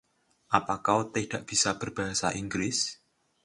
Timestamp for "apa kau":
0.57-1.01